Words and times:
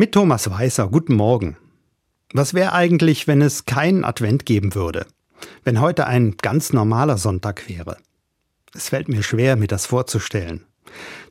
Mit 0.00 0.12
Thomas 0.12 0.48
Weißer, 0.48 0.86
guten 0.86 1.16
Morgen. 1.16 1.56
Was 2.32 2.54
wäre 2.54 2.72
eigentlich, 2.72 3.26
wenn 3.26 3.42
es 3.42 3.64
keinen 3.64 4.04
Advent 4.04 4.46
geben 4.46 4.76
würde? 4.76 5.08
Wenn 5.64 5.80
heute 5.80 6.06
ein 6.06 6.36
ganz 6.36 6.72
normaler 6.72 7.18
Sonntag 7.18 7.68
wäre? 7.68 7.96
Es 8.72 8.90
fällt 8.90 9.08
mir 9.08 9.24
schwer, 9.24 9.56
mir 9.56 9.66
das 9.66 9.86
vorzustellen. 9.86 10.64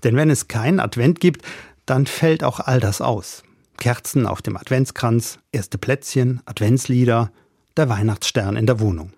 Denn 0.04 0.18
wenn 0.18 0.30
es 0.30 0.50
keinen 0.50 0.82
Advent 0.82 1.22
gibt, 1.22 1.44
dann 1.86 2.08
fällt 2.08 2.44
auch 2.44 2.60
all 2.60 2.82
das 2.82 3.00
aus. 3.00 3.44
Kerzen 3.78 4.26
auf 4.26 4.42
dem 4.42 4.58
Adventskranz, 4.58 5.40
erste 5.54 5.78
Plätzchen, 5.78 6.42
Adventslieder, 6.44 7.32
der 7.78 7.88
Weihnachtsstern 7.88 8.58
in 8.58 8.66
der 8.66 8.82
Wohnung. 8.82 9.14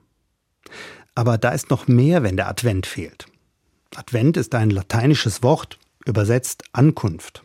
Aber 1.15 1.39
da 1.39 1.49
ist 1.49 1.71
noch 1.71 1.87
mehr, 1.87 2.21
wenn 2.21 2.37
der 2.37 2.49
Advent 2.49 2.85
fehlt. 2.85 3.25
Advent 3.95 4.37
ist 4.37 4.53
ein 4.53 4.69
lateinisches 4.69 5.41
Wort, 5.41 5.79
übersetzt 6.05 6.65
Ankunft. 6.71 7.43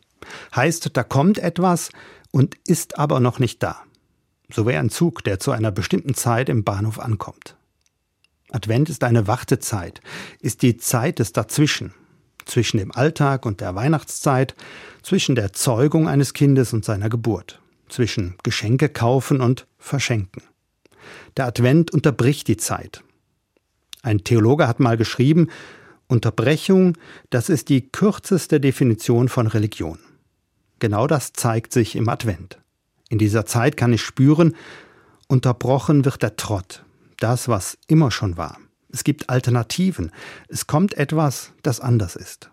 Heißt, 0.54 0.90
da 0.96 1.02
kommt 1.02 1.38
etwas 1.38 1.90
und 2.30 2.56
ist 2.66 2.98
aber 2.98 3.20
noch 3.20 3.38
nicht 3.38 3.62
da. 3.62 3.82
So 4.50 4.66
wie 4.66 4.74
ein 4.74 4.90
Zug, 4.90 5.24
der 5.24 5.40
zu 5.40 5.50
einer 5.52 5.70
bestimmten 5.70 6.14
Zeit 6.14 6.48
im 6.48 6.64
Bahnhof 6.64 6.98
ankommt. 6.98 7.56
Advent 8.50 8.88
ist 8.90 9.02
eine 9.02 9.26
Wartezeit, 9.26 10.00
ist 10.40 10.62
die 10.62 10.76
Zeit 10.76 11.18
des 11.18 11.32
Dazwischen, 11.32 11.92
zwischen 12.44 12.78
dem 12.78 12.92
Alltag 12.92 13.46
und 13.46 13.60
der 13.60 13.74
Weihnachtszeit, 13.74 14.54
zwischen 15.02 15.34
der 15.34 15.52
Zeugung 15.52 16.08
eines 16.08 16.34
Kindes 16.34 16.72
und 16.72 16.84
seiner 16.84 17.08
Geburt, 17.08 17.60
zwischen 17.88 18.36
Geschenke 18.42 18.88
kaufen 18.88 19.40
und 19.40 19.66
verschenken. 19.78 20.42
Der 21.36 21.46
Advent 21.46 21.90
unterbricht 21.90 22.46
die 22.48 22.56
Zeit. 22.56 23.02
Ein 24.02 24.22
Theologe 24.22 24.68
hat 24.68 24.80
mal 24.80 24.96
geschrieben, 24.96 25.48
Unterbrechung, 26.06 26.96
das 27.30 27.48
ist 27.48 27.70
die 27.70 27.88
kürzeste 27.88 28.60
Definition 28.60 29.28
von 29.28 29.46
Religion. 29.46 29.98
Genau 30.84 31.06
das 31.06 31.32
zeigt 31.32 31.72
sich 31.72 31.96
im 31.96 32.10
Advent. 32.10 32.58
In 33.08 33.16
dieser 33.16 33.46
Zeit 33.46 33.78
kann 33.78 33.94
ich 33.94 34.02
spüren, 34.02 34.54
unterbrochen 35.28 36.04
wird 36.04 36.22
der 36.22 36.36
Trott, 36.36 36.84
das, 37.16 37.48
was 37.48 37.78
immer 37.86 38.10
schon 38.10 38.36
war. 38.36 38.58
Es 38.90 39.02
gibt 39.02 39.30
Alternativen. 39.30 40.12
Es 40.46 40.66
kommt 40.66 40.92
etwas, 40.92 41.52
das 41.62 41.80
anders 41.80 42.16
ist. 42.16 42.50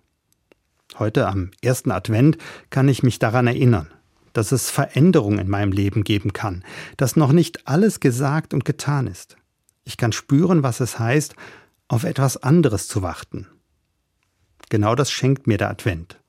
Heute 0.97 1.27
am 1.27 1.51
ersten 1.61 1.91
Advent 1.91 2.37
kann 2.69 2.87
ich 2.87 3.03
mich 3.03 3.19
daran 3.19 3.47
erinnern, 3.47 3.87
dass 4.31 4.53
es 4.53 4.69
Veränderungen 4.69 5.39
in 5.39 5.49
meinem 5.49 5.73
Leben 5.73 6.05
geben 6.05 6.31
kann, 6.31 6.63
dass 6.95 7.17
noch 7.17 7.33
nicht 7.33 7.67
alles 7.67 7.99
gesagt 7.99 8.53
und 8.53 8.63
getan 8.63 9.07
ist. 9.07 9.35
Ich 9.83 9.97
kann 9.97 10.13
spüren, 10.13 10.63
was 10.63 10.79
es 10.79 10.99
heißt, 10.99 11.35
auf 11.89 12.05
etwas 12.05 12.37
anderes 12.37 12.87
zu 12.87 13.01
warten. 13.01 13.47
Genau 14.69 14.95
das 14.95 15.11
schenkt 15.11 15.47
mir 15.47 15.57
der 15.57 15.69
Advent. 15.69 16.20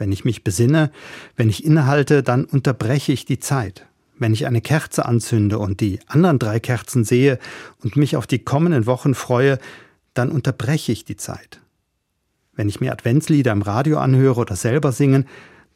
Wenn 0.00 0.12
ich 0.12 0.24
mich 0.24 0.44
besinne, 0.44 0.90
wenn 1.36 1.50
ich 1.50 1.62
innehalte, 1.62 2.22
dann 2.22 2.46
unterbreche 2.46 3.12
ich 3.12 3.26
die 3.26 3.38
Zeit. 3.38 3.86
Wenn 4.18 4.32
ich 4.32 4.46
eine 4.46 4.62
Kerze 4.62 5.04
anzünde 5.04 5.58
und 5.58 5.80
die 5.80 6.00
anderen 6.06 6.38
drei 6.38 6.58
Kerzen 6.58 7.04
sehe 7.04 7.38
und 7.82 7.96
mich 7.96 8.16
auf 8.16 8.26
die 8.26 8.38
kommenden 8.38 8.86
Wochen 8.86 9.14
freue, 9.14 9.58
dann 10.14 10.30
unterbreche 10.30 10.90
ich 10.90 11.04
die 11.04 11.18
Zeit. 11.18 11.60
Wenn 12.54 12.70
ich 12.70 12.80
mir 12.80 12.92
Adventslieder 12.92 13.52
im 13.52 13.60
Radio 13.60 13.98
anhöre 13.98 14.40
oder 14.40 14.56
selber 14.56 14.90
singen, 14.90 15.26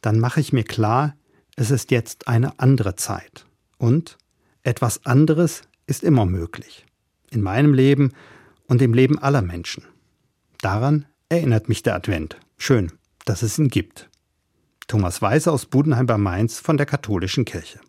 dann 0.00 0.19
mache 0.19 0.41
ich 0.41 0.55
mir 0.55 0.64
klar, 0.64 1.14
es 1.56 1.70
ist 1.70 1.91
jetzt 1.91 2.27
eine 2.27 2.59
andere 2.59 2.97
Zeit. 2.97 3.44
Und 3.77 4.16
etwas 4.62 5.05
anderes 5.05 5.64
ist 5.86 6.03
immer 6.03 6.25
möglich. 6.25 6.86
In 7.31 7.42
meinem 7.42 7.75
Leben 7.75 8.12
und 8.69 8.81
im 8.81 8.94
Leben 8.94 9.19
aller 9.19 9.42
Menschen. 9.42 9.84
Daran 10.62 11.05
erinnert 11.28 11.69
mich 11.69 11.83
der 11.83 11.94
Advent. 11.94 12.38
Schön, 12.56 12.91
dass 13.27 13.42
es 13.42 13.59
ihn 13.59 13.69
gibt. 13.69 14.09
Thomas 14.95 15.20
Weiser 15.20 15.50
aus 15.50 15.67
Budenheim 15.67 16.06
bei 16.06 16.17
Mainz 16.17 16.61
von 16.61 16.77
der 16.77 16.87
Katholischen 16.87 17.45
Kirche. 17.45 17.81